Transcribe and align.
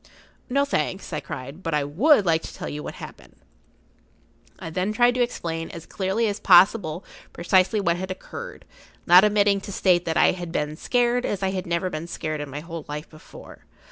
"No, 0.49 0.65
thanks," 0.65 1.13
I 1.13 1.19
cried. 1.19 1.61
"But 1.61 1.75
I 1.75 1.83
would 1.83 2.25
like 2.25 2.41
to 2.41 2.53
tell 2.55 2.67
you 2.67 2.81
what 2.81 2.95
happened."[Pg 2.95 3.37
49] 4.57 4.67
I 4.67 4.69
then 4.71 4.93
tried 4.93 5.13
to 5.13 5.21
explain 5.21 5.69
as 5.69 5.85
clearly 5.85 6.25
as 6.27 6.39
possible 6.39 7.05
precisely 7.33 7.79
what 7.79 7.97
had 7.97 8.09
occurred, 8.09 8.65
not 9.05 9.23
omitting 9.23 9.61
to 9.61 9.71
state 9.71 10.05
that 10.05 10.17
I 10.17 10.31
had 10.31 10.51
been 10.51 10.75
scared 10.75 11.23
as 11.23 11.43
I 11.43 11.51
had 11.51 11.67
never 11.67 11.91
been 11.91 12.07
scared 12.07 12.41
in 12.41 12.49
my 12.49 12.61
whole 12.61 12.83
life 12.87 13.11
before. 13.11 13.63